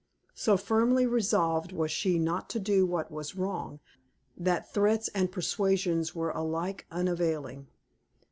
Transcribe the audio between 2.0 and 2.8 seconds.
not to